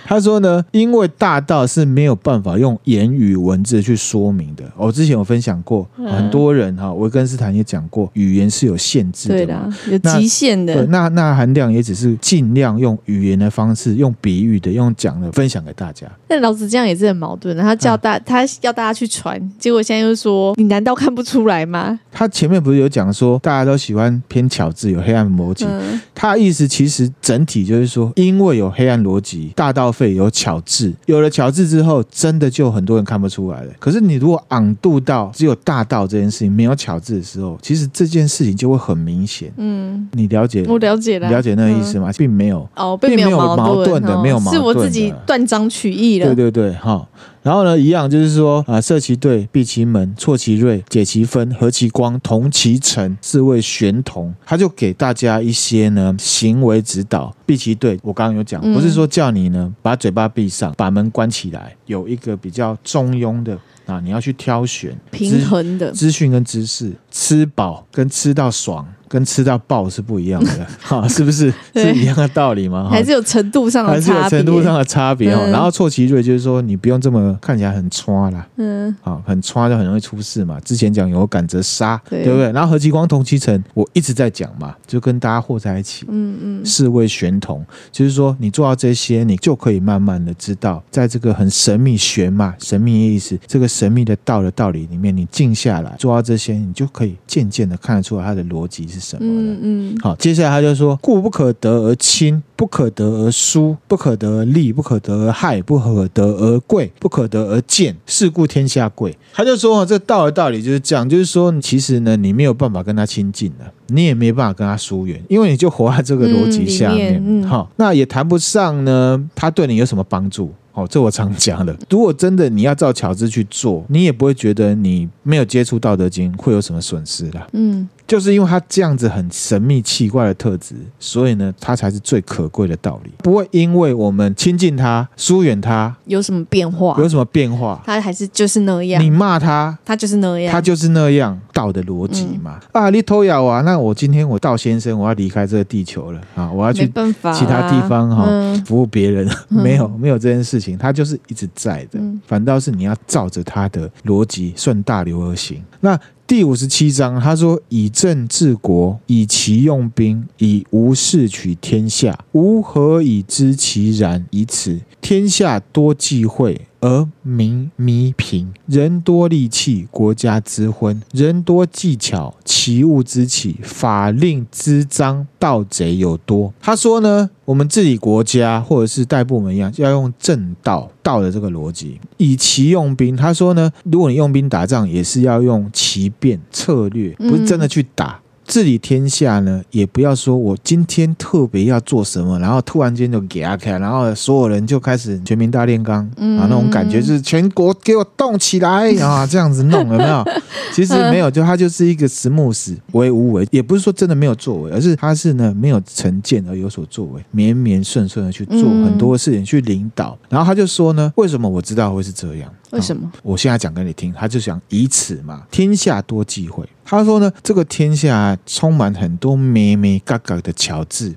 [0.07, 4.63] 他说呢，因为大道是没有办法用言语文字去说明的。
[4.77, 10.87] 我之前有分享过，很多人哈，维根斯坦也讲过，语言是有限制的，对的，有极限的。
[10.87, 15.49] 那那含量也只是尽量用语言的方式，用比喻的，用讲的分。
[15.49, 17.63] 享给大家，那老子这样也是很矛盾的。
[17.63, 21.99] 他叫大，他要大家去传，结果现在又说，你难道看不出来吗？
[22.13, 25.65] 他前面不是有讲说，大家都喜欢偏巧智，有黑暗逻辑。
[25.65, 33.73] 嗯、他的意思其实整体就是说，因为有黑暗逻辑，大道废有巧智，有了巧智之后，真的就很多人看不出来了。
[33.79, 39.51] 可是你如果昂度到只有大道这件事情没有巧智的时候，其实这件事情就会很明显。
[39.57, 40.63] 嗯，你了解？
[40.69, 42.11] 我了解了，了解那那个意思吗？
[42.17, 46.27] 并没有哦，并没有矛盾的，没有矛盾，是我自己断章取义了。
[46.27, 47.07] 对对对，哈。
[47.43, 54.35] 然后呢，一样就是说啊，射其对，闭其门，错其锐，解其分，和其光，同其尘，是谓玄同。
[54.45, 57.35] 他就给大家一些呢行为指导。
[57.47, 68.87] 闭其对，我刚刚有讲，不是说叫你呢把嘴巴闭上，把门关起来，有一个比较中庸的啊，你要去挑选平衡的资讯跟知识，吃饱跟吃到爽。
[69.11, 72.91] 跟吃到爆是不一样的， 哈，是不是是一样的道理吗？
[72.91, 74.21] 还是有程度上的差别？
[74.21, 75.49] 还是有程度上的差别哦。
[75.51, 80.61] 然后错其瑞就是说，你不用这么看起来很差啦，嗯，啊，很差就很容易出事嘛。
[80.61, 82.53] 之前讲有感则杀，对不对？
[82.53, 98.99] 然后何其光同其成，我一直在讲嘛，就跟大家和在一起，嗯嗯，是为玄同，就是说你做到这些，你就可以慢慢的知道，在这个很神秘玄嘛，神秘的意思，这个神秘的道的道理里面，你静下来做到这些，你就可以渐渐的看得出来他的逻辑是。
[99.01, 107.97] 什么嗯嗯，好，接下来他就说：故不可得而亲，不可得而疏，不可得而利，不可得而害，不可得而贵，不可得而贱。
[108.07, 109.17] 是故天下贵。
[109.33, 117.23] 他就说：这道的道理就是这样，就是说，其实呢，你没有办法跟他亲近了，你也没办法跟他疏远，因为你就活在这个逻辑下面。
[117.25, 120.53] 嗯，好，那也谈不上呢，他对你有什么帮助？
[120.73, 121.77] 哦，这我常讲的。
[121.91, 127.47] 如果真的你要照乔治去做，你也不会觉得你没有接触《道德经》会有什么损失啦。
[127.53, 127.89] 嗯。
[128.09, 133.13] 就是因为他这样子很神秘奇怪的特质，所以呢，他才是最可贵的道理。
[133.19, 136.97] 不会因为我们亲近他、疏远他，有什么变化？
[136.99, 137.83] 有什么变化？
[137.85, 139.03] 他还是就是那样。
[139.03, 140.51] 你骂他，他就是那样。
[140.51, 142.59] 他就是那样，道的逻辑嘛。
[142.73, 143.61] 嗯、啊，你偷咬啊？
[143.61, 146.51] 那我今天我道先生，我要离开这个地球了啊！
[146.51, 146.87] 我要去
[147.35, 149.29] 其他地方哈，嗯、服务别人。
[149.51, 151.99] 没有，没有这件事情，他就是一直在的。
[151.99, 155.63] 嗯、反倒是你要照着他的逻辑，顺大流而行。
[155.81, 155.99] 那。
[156.29, 164.27] 第五十七章，他说：“以政治国，以其用兵，以无事取天下，吾何以知其然？
[164.29, 176.53] 以此，天下多忌讳。”而民弥贫，人多利器，国家之昏；人多技巧，奇物之起，法令之章，盗贼有多。
[176.61, 183.17] 他说呢，我们治理国家或者是带部门一样，要用正道道的这个逻辑，以其用兵。
[183.17, 188.21] 他说呢，如果你用兵打仗，也是要用奇变策略，不是真的去打。
[188.49, 200.25] 治理天下呢，也不要说我今天特别要做什么，然后突然间就给阿开，然后所有人就开始全民大炼钢啊，那种感觉就是全国给我动起来啊，这样子弄有没有？
[200.73, 210.17] 其实没有，就他就是一个 smooth 为无为，也不是说真的没有作为，而是他是呢没有成见而有所作为，绵绵顺顺的去做很多事情去领导。
[210.31, 212.51] 然后他就说呢，为什么我知道会是这样？
[212.71, 213.11] 为什么？
[213.23, 216.69] 我现在讲给你听，他就想以此嘛，天下多忌讳。
[216.85, 221.15] 他说呢，这个天下充满很多咩咩嘎嘎的巧智，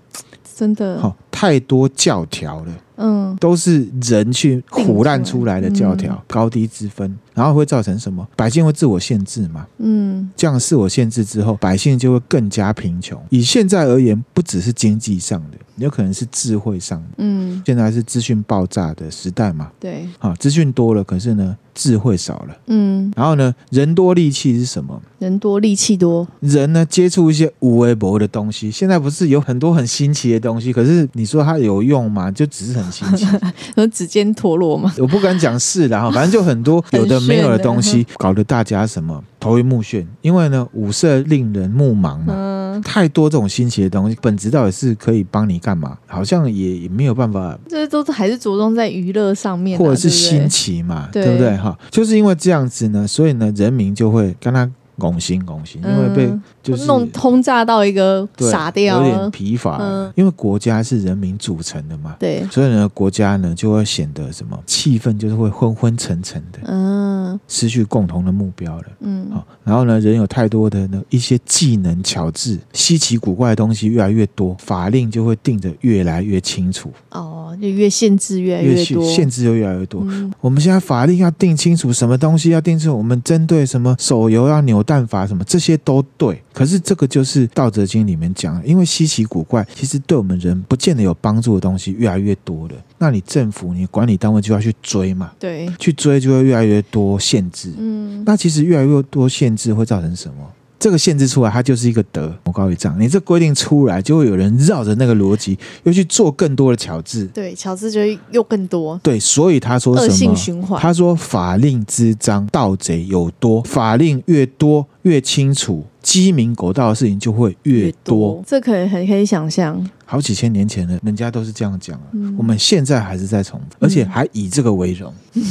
[0.55, 8.27] 真的，好太多教条了，嗯，都是人去苦难出来的教条，嗯、高低之分，然后会造成什么？
[8.35, 13.21] 百姓会自我限制嘛，嗯，这样自我限制之后，百姓就会更加贫穷。
[13.29, 15.57] 以现在而言，不只是经济上的。
[15.77, 25.01] 有可能是智慧上，嗯，现在是资讯爆炸的时代嘛，对，啊，资讯多了，可是呢，智慧少了，嗯，然后呢，人多利器是什么？
[25.19, 32.29] 人多利器多，人呢接触一些无微博的东西，现在不是有很多很新奇的东西，可是你说它有用吗？
[32.31, 33.25] 就只是很新奇，
[33.75, 34.93] 有指尖陀螺吗？
[34.97, 39.23] 我不敢讲是啦，哈， 反正就很多有的没有的东西，搞得大家什么？
[39.39, 42.25] 头晕目眩，因为呢，五色令人目盲嘛。
[42.29, 42.61] 嗯。
[42.83, 45.97] 太多这种新奇的东西，本质到底是可以帮你干嘛？
[46.07, 47.57] 好像也也没有办法。
[47.69, 51.55] 这都还是着重在娱乐上面，或者是新奇嘛，对不对？
[51.57, 54.69] 哈，就是因为这样子呢，所以呢，人民就会跟他。
[54.97, 59.81] 拱心拱心，因为被就是弄轰炸到一个傻掉，有点疲乏。
[60.13, 67.00] 因为国家是人民组成的嘛，对，所以呢，国家呢就会显得什么气氛就是会昏昏沉沉的，嗯，
[67.47, 80.05] 失去共同的目标了，嗯，好，然后呢，人有太多的呢一些技能巧智、稀奇古怪的东西越来越多，法令就会定得越来越清楚，哦，就越限制越来越多，限制就越来越多。
[80.41, 84.81] 我们现在法令要定清楚，什么东西要定清楚，我们针对什么手游要扭。
[84.91, 92.73] 蛋法什么这些都对，可是这个就是《道德经》里面讲的，因为稀奇古怪，其实对我们人不见得有帮助的东西越来越多了。
[92.97, 97.71] 那你政府、你管理单位就要去追嘛，对，去追就会越来越多限制。
[97.77, 100.45] 嗯，那其实越来越多限制会造成什么？
[100.79, 102.99] 这个限制出来，它就是一个德，魔高一丈。
[102.99, 107.25] 你这规定出来，就会有人绕着那个逻辑，又去做更多的巧治。
[107.27, 108.99] 对，巧治就又更多。
[109.03, 110.07] 对，所以他说什么？
[110.07, 110.81] 恶性循环。
[110.81, 113.61] 他说：“法令之章，盗贼有多。
[113.61, 118.43] 法令越多，越清楚。”鸡鸣狗盗的事情就会越多。
[118.45, 122.05] 这可以很可以想象，好几千年前的人家都是这样讲啊。
[122.13, 125.43] 嗯、我们现在还是在重复，而且还以这个为荣，嗯、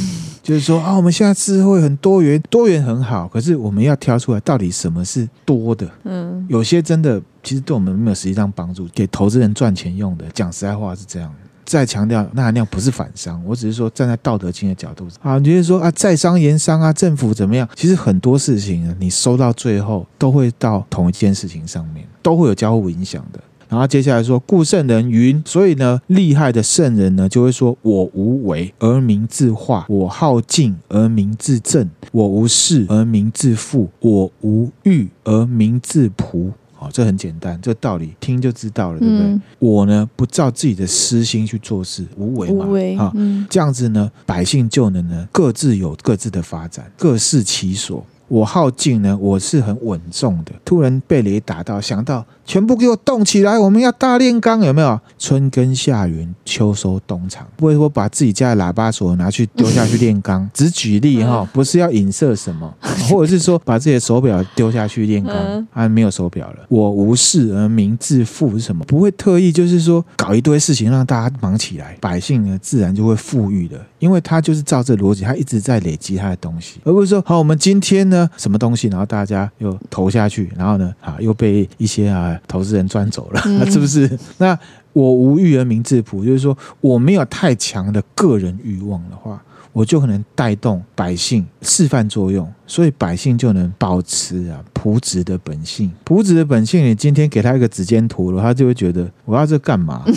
[0.43, 5.89] 就是说啊，我们现在智慧很多元，多元很好，可是我们要挑出来到底什么是多的。
[6.03, 10.25] 嗯，有些真的其实对我们没有实际上帮助，给投资人赚钱用的。
[10.33, 11.33] 讲实在话是这样。
[11.71, 17.65] 再强调，那含量不是反商，我只是说站在道德经的角度啊，你就是说啊，在商言商啊，政府怎么样？
[17.75, 23.39] 其实很多事情，你收到最后都会到同一件事情上面，都会有交互影响的。
[23.69, 36.51] 然后接下来说，故圣人云，所以呢，厉害的圣人呢，就会说我无为而民自化，我好静而民自正，我无事而民自富，我无欲而民自朴。
[36.81, 39.27] 哦，这很简单，这道理听就知道了，对不对？
[39.27, 48.03] 嗯、我呢，不照自己的私心去做事，无为嘛，为啊，嗯、这样子呢，百姓就能呢各自有各自的发展，各适其所。
[48.27, 50.53] 我好静呢，我是很稳重的。
[50.63, 54.99] 突然被雷打到，想到全部给我动起来，我们要大炼钢，有没有？
[55.17, 57.47] 春耕夏耘，秋收冬藏。
[57.55, 62.69] 不会说把自己家的喇叭锁拿去丢下去炼钢，只举例哈，不是要影射什么，
[63.07, 66.57] 或者是说把自己的手表丢下去炼钢，啊，没有手表了。
[66.67, 68.83] 我无事而民自富是什么？
[68.83, 78.29] 不会特意就是说搞一堆事情让大家忙起来，百姓呢自然就会富裕的，因为他就是照这逻辑，他一直在累积他的东西，而不是说好我们今天呢。
[78.35, 84.17] 什么东西，然后大家又投下去，然后呢，啊，又被一些啊投资人赚走了，嗯、 是不是？
[84.37, 84.57] 那
[84.93, 95.89] 我无欲而民自朴，就是说我没有太强的个人欲望的话，我就可能带动百姓示范作用，所以百姓就能保持啊朴质的本性。
[96.03, 100.03] 朴质的本性，你今天给他一个指尖陀螺，他就会觉得我要这干嘛？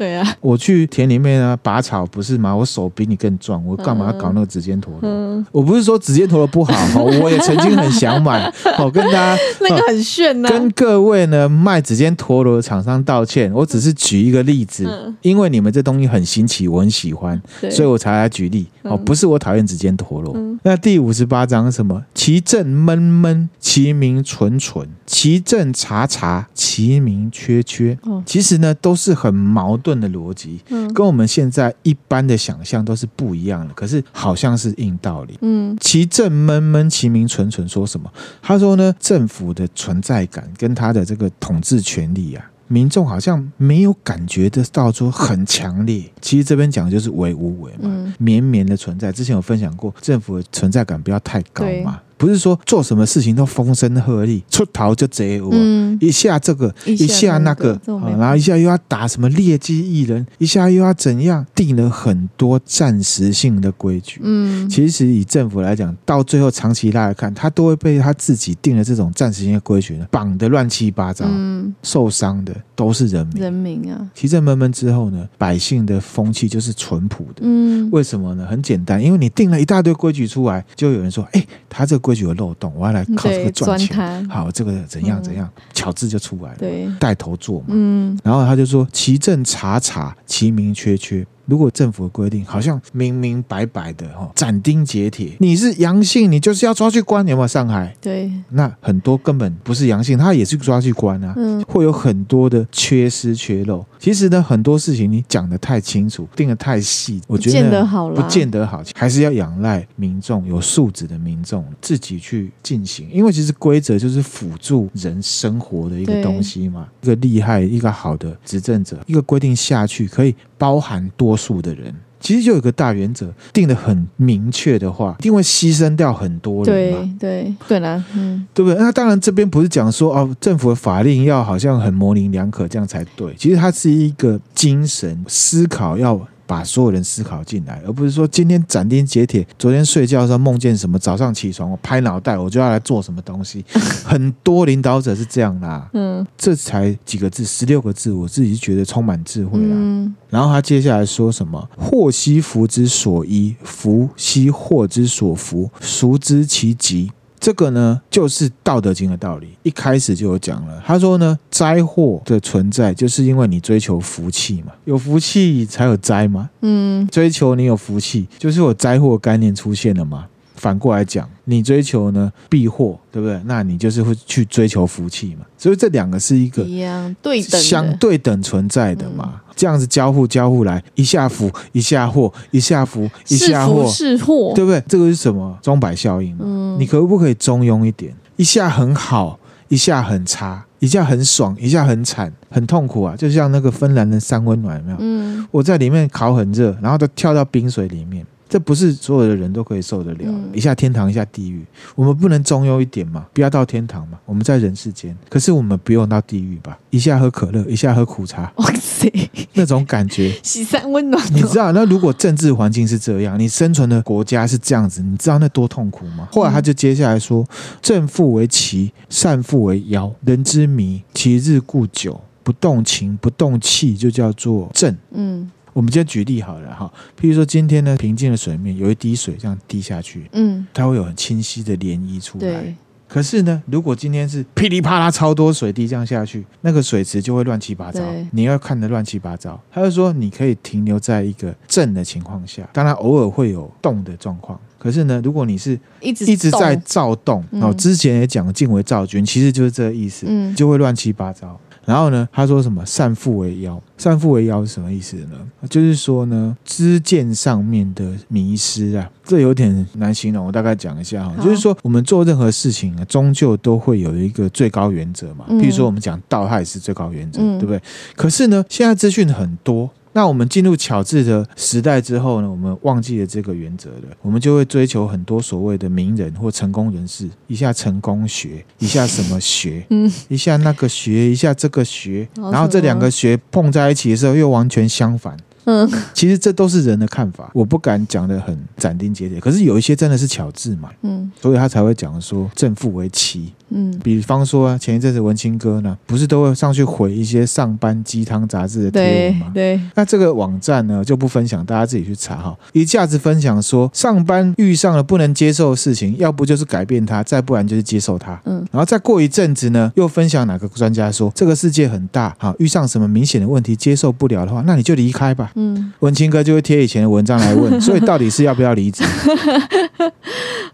[0.00, 2.56] 对啊，我去田里面啊拔草不是吗？
[2.56, 5.00] 我手比你更壮，我干嘛要搞那个指尖陀螺？
[5.02, 6.72] 嗯、我不是说指尖陀螺不好，
[7.20, 8.50] 我也曾经很想买。
[8.78, 13.52] 我跟大家 那个很炫呢、啊，跟各位呢卖指尖陀螺的厂商道歉。
[13.52, 17.38] 我只是举一个例子，嗯、因为你们这东西很新奇，我很喜欢，
[17.70, 18.66] 所以我才来举例。
[18.84, 20.32] 哦，不是我讨厌指尖陀螺。
[20.34, 22.02] 嗯、那第五十八章什么？
[22.14, 27.98] 其正闷闷，其名纯纯；其正察察，其名缺缺。
[28.04, 29.89] 哦、其实呢都是很矛盾。
[29.98, 38.12] 的逻辑，嗯，跟我们现在一般的想象都是不一样的，可是好像是硬道理，嗯，其正闷闷，其名纯纯，说什么？
[38.42, 46.04] 他说呢，政府的存在感跟他的这个统治权力啊，民众好像没有感觉得到说很强烈。
[46.20, 49.10] 其实这边讲的就是为无为嘛，嗯、绵绵的存在。
[49.10, 52.00] 之前有分享过，政府的存在感不要太高嘛。
[52.20, 64.20] 不是说做什么事情都风声鹤唳，出逃就贼我，嗯、一下这个，一下那个，那个啊、然后一下又要打什么劣迹艺人，一下又要怎样，定了很多暂时性的规矩。
[64.22, 73.40] 嗯，其实以政府来讲，到最后长期来看，他都会被他自己定的这种暂时性的规矩呢绑得乱七八糟，嗯、受伤的都是人民。
[73.40, 77.42] 人民啊，其政闷闷之后呢，百姓的风气就是淳朴的。
[77.42, 78.44] 嗯，为什么呢？
[78.46, 82.00] 很简单，因为你定了一大堆规矩出来，就有人说，哎，他这个。
[82.00, 84.26] 规矩有漏洞，我要来靠这个赚钱。
[84.26, 87.66] 好，这个怎样怎样，巧智、嗯、就出来了，对，带头做嘛。
[87.68, 97.50] 嗯，然后他就说：“其政察察，其民缺缺。”如果政府的规定好像明明白白的哈，斩钉截铁，你是阳性，你就是要抓去关，有没有？
[97.50, 103.84] 上海对，那很多根本不是阳性，他也是抓去关啊，嗯，会有很多的缺失缺漏。
[103.98, 116.86] 其实呢，很多事情你讲的太清楚，定的太细，我觉得不见得好，不见得好，还是要仰赖民众有素质的民众自己去进行，因为其实规则就是辅助人生活的一个东西嘛。
[117.02, 126.98] 一个厉害、一个好的执政者，一个规定下去可以包含多数的人，其实就有一个大原则定得很明确的话，一定会牺牲掉很多人嘛。
[127.18, 128.78] 对对对啦，嗯，对不对？
[128.78, 133.34] 那当然这边不是讲说哦，政府的法令要好像很模棱两可这样才对。
[133.36, 136.20] 其实它是一个精神思考要。
[136.50, 139.46] 把所有人思考进来，而不是说今天斩钉截铁。
[139.56, 143.64] 昨天睡觉的时候梦见什么，早上起床我拍脑袋，我就要来做什么东西。
[144.04, 149.68] 很多领导者是这样啦，嗯，这才几个字，十六个字，我自己觉得充满智慧啦。
[149.70, 151.70] 嗯，然后他接下来说什么？
[151.78, 157.12] 祸兮福之所依，福兮祸之所伏，孰知其极？
[157.40, 160.82] 这个呢，就是《道德经》的道理，一开始就有讲了。
[160.86, 166.50] 他说呢，灾祸的存在，就是因为你追求福气嘛，有福气才有灾嘛。
[166.60, 170.26] 嗯，追求你有福气，就是有灾祸概念出现了嘛。
[170.54, 173.40] 反过来讲，你追求呢避祸，对不对？
[173.46, 175.46] 那你就是会去追求福气嘛。
[175.56, 179.40] 所以这两个是一个一样对等、相对等存在的嘛。
[179.60, 184.82] 这样子交互交互来，一下福一下祸，一下福一下祸，是祸，对不对？
[184.88, 185.58] 这个是什么？
[185.60, 186.44] 钟摆效应嘛。
[186.46, 188.14] 嗯，你可不可以中庸一点？
[188.36, 189.38] 一下很好。
[189.68, 193.14] 一下很差，一下很爽，一下很惨，很痛苦啊！
[193.16, 194.96] 就像那个芬兰的三温暖，有没有？
[194.98, 198.26] 嗯，我在里面烤很热，然后都跳到冰水里面。
[198.50, 203.24] 这不是所有的人都可以受得了，嗯、一下天堂一下地狱，我们不能中庸一点嘛？
[203.32, 204.18] 不要到天堂嘛？
[204.26, 206.76] 我们在人世间，可是我们不用到地狱吧？
[206.90, 209.08] 一下喝可乐，一下喝苦茶， 哇塞，
[209.54, 211.24] 那种感觉，喜三温暖。
[211.32, 216.28] 你知道，那如果政治环境是这样，你生存的国家是这样子，你知道那多痛苦吗？
[216.32, 217.46] 后来他就接下来说
[217.80, 225.48] ：“正负为奇，善负为妖，人之迷，其日固久，不动情，不动气，就叫做正。”嗯。
[225.72, 232.44] 我们今天举例好了哈，譬如说今天呢，平静的水面有一滴水这样滴下去，嗯，它会有很清晰的涟漪出来。
[232.44, 232.74] 对。
[233.08, 238.00] 可是呢，如果今天是噼里啪啦超多水滴这样下去，那个水池就会乱七八糟，
[238.30, 239.60] 你要看得乱七八糟。
[239.68, 244.56] 他就说，你可以停留在一个正的情况下，当然偶尔会有动的状况。
[244.78, 251.58] 可是呢，如果你是一直一直在躁动，哦，嗯、之前也讲静为躁君，其实就是这个意思，嗯，就会乱七八糟。
[251.84, 255.38] 然后呢，他说什么“善腹为妖”，“善腹为妖”是什么意思呢？
[255.68, 260.46] 就是说呢，知见上面的迷失啊，这有点难形容。
[260.46, 265.44] 我大概讲一下哈，就是说我们做任何事情啊，终究都会有一个最高原则嘛。
[265.48, 267.80] 譬如说我们讲道，它也是最高原则，嗯、对不对？
[268.14, 269.90] 可是呢，现在资讯很多。
[270.12, 285.36] 那我们进入巧智的时代之后呢，我们忘记了这个原则了，我们就会追求很多所谓的名人或成功人士，一下成功学，一下什么学， 嗯，一下那个学，一下这个学，然后这两个学碰在一起的时候又完全相反。
[285.64, 289.38] 嗯，其实这都是人的看法，我不敢讲的很斩钉截铁。
[289.38, 293.52] 可是有一些真的是巧智嘛，嗯，所以他才会讲说正负为奇。
[293.70, 299.50] 嗯，比方说啊，前一阵子文青哥呢，不是都会上去回一些上班鸡汤杂志的贴文吗？
[299.54, 302.56] 对，那这个网站呢就不分享，大家自己去查哈。
[302.72, 308.40] 一下子分享说，上班遇上了不能接受的事情，要不就是改变它，再不然就是接受它。
[308.44, 315.52] 嗯，然后再过一阵子呢，又分享哪个专家说，这个世界很大，好，遇上什么明显的问题接受不了的话，那你就离开吧。
[315.54, 319.04] 嗯，文青哥就会贴以前的文章来问， 所以到底是要不要离职？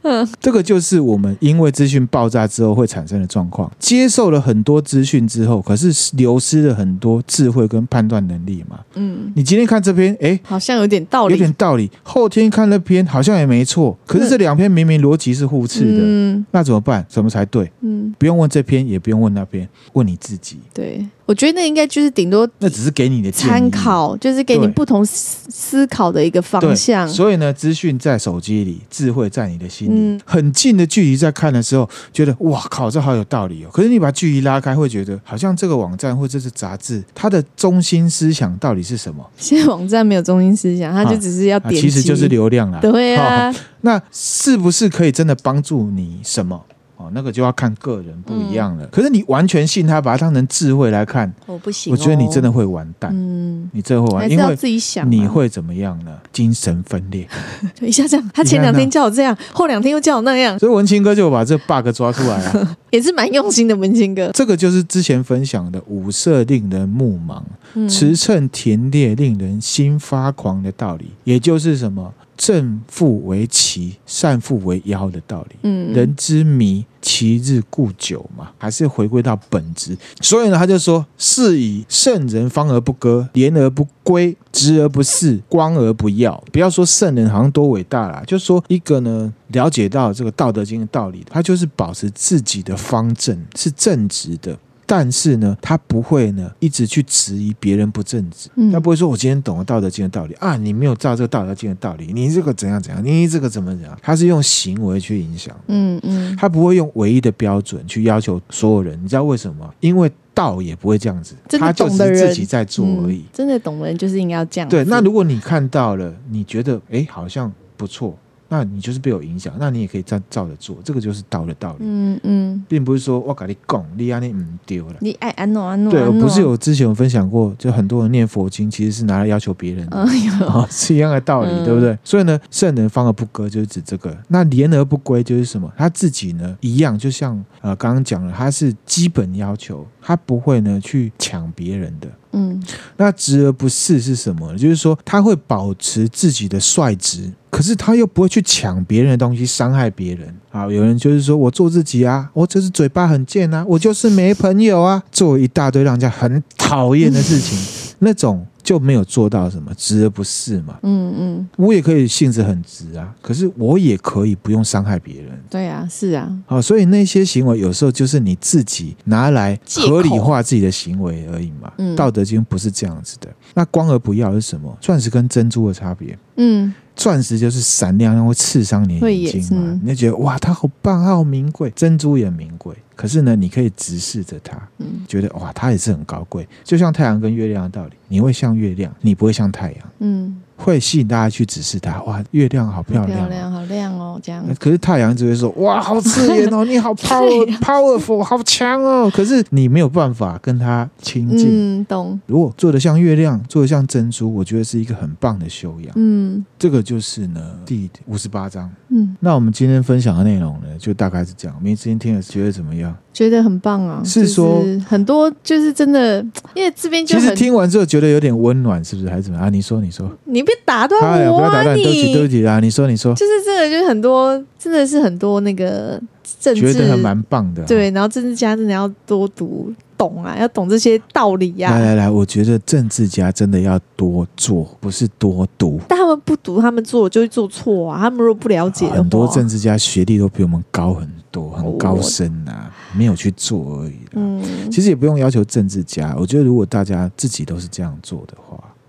[0.06, 2.86] 嗯，这个就是我们因为资讯爆炸之后会。
[2.86, 8.78] 产生的状况，接受了很多资讯之后，可是流失了很多智慧跟判断能力嘛。
[8.94, 11.90] 嗯，你今天看这篇，哎，好像有点道理，有点道理。
[12.04, 13.98] 后天看那篇，好像也没错。
[14.06, 17.04] 可是这两篇明明逻辑是互斥的，嗯，那怎么办？
[17.08, 17.68] 什么才对？
[17.80, 20.60] 嗯，不用问这篇，也不用问那篇，问你自己。
[20.72, 21.04] 对。
[21.26, 27.06] 我觉得那应该就是顶多，那只是给你的参考，就是给你不同思思考的一个方向。
[27.08, 33.68] 所以呢，资讯在手机里，智慧在你的心里，嗯、很近的距离在看的时候，觉得哇靠，这好有道理哦。
[33.72, 39.28] 可是你把距离拉开，会觉得好像这个网站或者是杂志，它的中心思想到底是什么？
[39.36, 42.78] 现在网站没有中心思想，它就只是要点击，啊啊、其实就是流量啦。
[42.80, 43.52] 对啊，
[43.82, 46.64] 那是不是可以真的帮助你什么？
[47.06, 48.84] 哦，那个就要看个人不一样了。
[48.84, 51.96] 嗯、可是你完全信他，把它当成智慧来看，我不行、哦。
[51.96, 53.10] 我觉得你真的会完蛋。
[53.14, 56.12] 嗯，你真的会完蛋，因为自己想，你会怎么样呢？
[56.32, 57.28] 精神分裂，
[57.74, 58.30] 就一下这样。
[58.34, 60.58] 他前两天叫我这样，后两天又叫我那样。
[60.58, 63.76] 所以文青哥就把这 bug 抓出来了， 也是蛮用心的。
[63.76, 67.42] 文青哥，这个就是之前分享的五色令人目盲，
[67.88, 72.12] 驰骋田猎令人心发狂的道理，也就是什么？
[72.36, 75.56] 正复为奇，善复为妖的道理。
[75.62, 79.96] 嗯，人之迷，其日固久嘛，还是回归到本质。
[80.20, 86.42] 所以呢，他就说：是以圣人方而不割，廉而不归，直而不肆，光而不耀。
[86.52, 94.56] 不要说圣人好像多伟大啦，就说一个呢，了解到这个《道德经》的道理，他就是保持自己的方正，是正直的。
[94.86, 108.96] 但是呢，他不会呢一直去质疑别人不正直，嗯、他不会说：“我今天懂了《道德经》的道理啊，你没有照这个《道德经》的道理，你这个怎样怎样，你这个怎么怎样？”他是用行为去影响，嗯嗯，他不会用唯一的标准去要求所有人。
[109.02, 109.74] 你知道为什么？
[109.80, 113.24] 因为道也不会这样子，他就是自己在做而已。
[113.32, 114.68] 真的懂的人就是应该要这样。
[114.68, 118.16] 对，那如果你看到了，你觉得哎，好像不错。
[118.48, 121.78] 那你就是被我影响，那你也可以照照着做，这个就是道的道理。
[121.80, 124.94] 嗯嗯，并不是说我跟你讲，你安尼唔丢了。
[125.00, 125.90] 你爱安诺安诺。
[125.92, 129.98] 对，我不是有之前有分享过，就很多人念佛经其实是拿来要求别人的，
[130.46, 131.98] 哦，是一样的道理，对不对？
[132.04, 134.16] 所以呢，圣人方而不割就是指这个。
[134.28, 135.72] 那廉而不归就是什么？
[135.76, 142.06] 他自己呢一样，就像呃刚刚讲了，他是基本要求，他不会呢去抢别人的。
[142.30, 142.62] 嗯，
[142.96, 144.56] 那直而不是是什么？
[144.56, 150.32] 就是说他会保持自己的率直，可是他又不会去抢别人的东西，伤害别人。
[150.52, 157.58] 啊，有人就是说我做自己啊，我就是嘴巴很贱啊，我就是没朋友啊，做一大堆让人家很讨厌的事情，
[157.98, 158.46] 那种。
[158.66, 160.76] 就没有做到什么，直而不是嘛。
[160.82, 165.40] 嗯嗯，我也可以性子很直啊，可是我也可以不用伤害别人。
[165.48, 166.36] 对啊，是啊。
[166.46, 171.72] 好，所以那些行为有时候就是你自己拿来合理化自己的行为而已嘛。
[171.78, 173.28] 嗯，道德经不是这样子的。
[173.54, 174.76] 那光而不要是什么？
[174.80, 176.18] 钻石跟珍珠的差别。
[176.34, 176.74] 嗯。
[176.96, 179.80] 钻石就是闪亮，然后会刺伤你眼睛嘛？
[179.84, 181.70] 你就觉得哇，它好棒，它好名贵。
[181.76, 186.48] 珍珠也名贵，可是呢，你可以直视着它，嗯，觉得哇，它也是很高贵。
[186.64, 190.42] 就像太阳跟月亮的道理，你会像月亮，你不会像太阳，嗯。
[190.56, 194.44] 会吸引大家去指示它，哇，月亮好漂亮，漂亮，好亮哦，这样。
[194.58, 199.10] 可是太阳只会说，哇，好刺眼哦， 你好 power powerful，好强哦。
[199.14, 202.18] 可是你没有办法跟它亲近，嗯，懂。
[202.26, 205.92] 如果做的像月亮，做的像珍珠，我觉得是一个很棒的修养。
[205.96, 208.70] 嗯，这个就是呢，第五十八章。
[208.88, 211.56] 嗯，那我们今天分享的内容呢，就大概是这样。
[211.62, 212.94] 没之前听了觉得怎么样？
[213.12, 214.02] 觉得很棒啊！
[214.04, 216.20] 是说很多就是真的，
[216.54, 219.08] 因为这边就其实听完之后觉得有点温暖，是不是？
[219.08, 219.48] 还是怎么啊？
[219.48, 221.38] 你说，你说，你别打断我啊！
[221.38, 222.60] 不要打断，对不起，对不起啊！
[222.60, 226.00] 你说，你说，就是这个，就是很多，真的是很多那个
[226.40, 227.64] 政治，觉得还蛮棒的。
[227.64, 229.74] 对，然后政治家真的要多读。
[229.98, 231.78] 懂啊，要懂这些道理呀、啊！
[231.78, 235.80] 来来来，我觉得政治家真的要多做，不是多读。
[235.88, 237.98] 但他们不读，他们做就会做错啊！
[237.98, 243.96] 他们如果不了解的话，很多政治家学历都比我们高很多，很高深呐、啊，哦、没有去做而已。
[244.12, 248.45] 嗯，其实也不用要求政治家，我觉得如果大家自己都是这样做的话，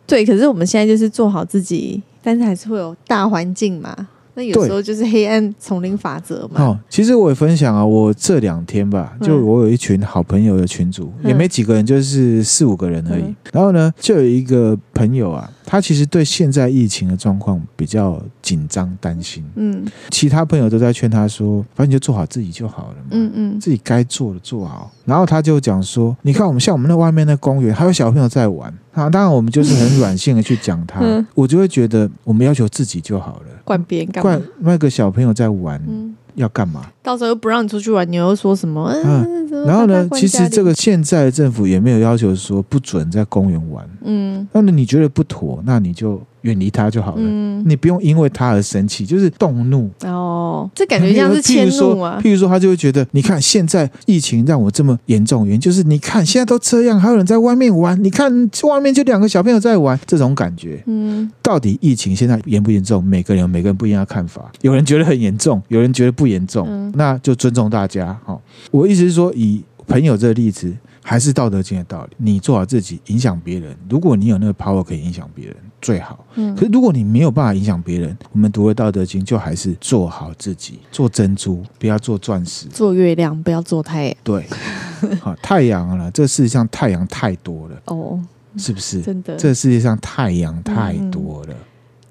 [0.07, 0.25] 对。
[0.25, 3.95] 可是我们现在就是做好自己，但是还是会有大环境嘛。
[4.33, 6.61] 那有时候就是黑暗丛林法则嘛。
[6.63, 13.23] 哦，其实我也分享啊，我这两天吧，就我有一群好朋友的群组，嗯、也没几个人，就是四五个人而已。
[13.23, 15.51] 嗯、然后呢，就有一个朋友啊。
[15.65, 24.91] 他其实对现在疫情的状况比较紧张担心，嗯，其他朋友都在劝他说，反正你就做好自己就好了嘛，嗯嗯，自己该做的做好。
[25.07, 34.29] 然后他就讲说，你看我们像我们那外面那公园，还有小朋友在玩，啊，当然我们就是很软性的去讲他，嗯、我就会觉得我们要求自己就好了，管别人干嘛？
[34.29, 35.81] 管那个小朋友在玩。
[35.87, 36.85] 嗯要干嘛？
[37.07, 38.91] 到时候又不让你出去玩，你又说什么？
[39.01, 40.05] 嗯，然后呢？
[40.11, 43.89] 其实这个现在的政府也没有要求说不准在公园玩。
[44.03, 46.21] 嗯，那你觉得不妥，那你就。
[46.41, 50.69] 远离他就好了，嗯、你不用因为他而生气，就是动怒哦。
[50.73, 52.21] 这感觉像是 迁怒啊。
[52.23, 58.31] 譬如说，他就会觉得，你看现在疫情让我这么严重，原因就是你看现在都这样，还有人在外面玩，你看
[58.63, 60.81] 外面就两个小朋友在玩，这种感觉。
[60.85, 63.03] 嗯，到底疫情现在严不严重？
[63.03, 68.19] 每个人有每个人不一样的看法，有人觉得很严重，有人觉得不严重，嗯、那就尊重大家。
[68.25, 68.41] 好，
[68.71, 70.75] 我意思是说，以朋友这个例子。
[71.09, 73.73] 还是道德经的道理，你做好自己，影响别人。
[73.89, 76.25] 如果你有那个 power 可以影响别人，最好。
[76.35, 76.53] 嗯。
[76.53, 84.15] 可是如果你没有办法影响别人，我们读了道德经，就还是做好自己，做珍珠，不要做钻石，做月亮，不要做太阳。
[84.21, 84.45] 对，
[85.21, 88.19] 好，太阳了，这世界上太阳太多了哦，
[88.57, 89.01] 是不是？
[89.01, 91.53] 真的，这世界上太阳太多了。
[91.53, 91.55] 嗯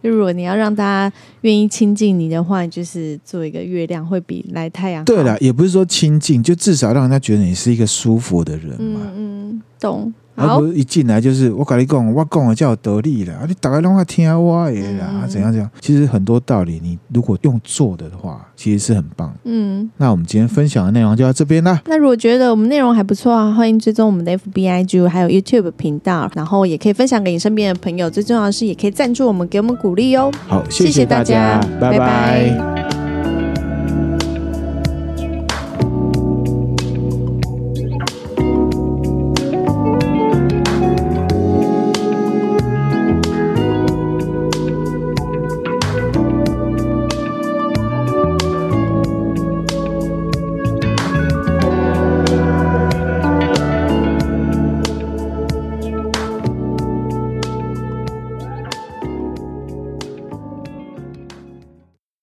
[0.09, 5.05] 如果你要让大家愿意亲近你的话，就是做一个月亮，会比来太阳。
[5.05, 9.01] 对了，也不是说亲近，就至少让人家觉得你是一个舒服的人嘛。
[9.15, 10.13] 嗯嗯，懂。
[10.37, 15.69] 而不是一进来就是我跟你讲，我讲的叫得力了，你大概让他听我的啦，嗯、怎样怎样？
[15.81, 19.35] 其实很多道理，你如果用做的的话，其实是很棒。
[19.45, 21.81] 嗯，那我们今天分享的内容就到这边啦。
[21.87, 28.11] 那如果觉得我们内容还不错啊，欢迎追踪我们的 FBIG 还有 YouTube 频道，然后也可以分享给你身边的朋友。
[28.11, 30.31] 最重要的是，也可以赞助我们，给我们鼓励哦。
[30.47, 31.99] 好，谢谢大家，谢谢大家拜拜。
[31.99, 32.86] 拜拜。